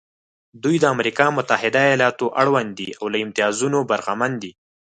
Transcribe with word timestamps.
دوی 0.63 0.75
د 0.79 0.85
امریکا 0.95 1.25
متحده 1.37 1.81
ایالتونو 1.85 2.33
اړوند 2.41 2.71
دي 2.79 2.89
او 2.99 3.05
له 3.13 3.17
امتیازونو 3.25 3.77
برخمن 3.91 4.31
دي. 4.41 4.51